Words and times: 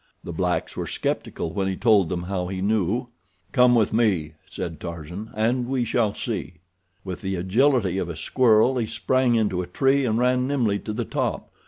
The 0.23 0.33
blacks 0.33 0.75
were 0.75 0.87
skeptical 0.87 1.53
when 1.53 1.67
he 1.67 1.75
told 1.77 2.09
them 2.09 2.23
how 2.23 2.47
he 2.47 2.59
knew. 2.59 3.09
"Come 3.51 3.75
with 3.75 3.93
me," 3.93 4.33
said 4.49 4.79
Tarzan, 4.79 5.29
"and 5.35 5.67
we 5.67 5.85
shall 5.85 6.11
see." 6.15 6.55
With 7.03 7.21
the 7.21 7.35
agility 7.35 7.99
of 7.99 8.09
a 8.09 8.15
squirrel 8.15 8.77
he 8.79 8.87
sprang 8.87 9.35
into 9.35 9.61
a 9.61 9.67
tree 9.67 10.03
and 10.05 10.17
ran 10.17 10.47
nimbly 10.47 10.79
to 10.85 10.91
the 10.93 11.05
top. 11.05 11.51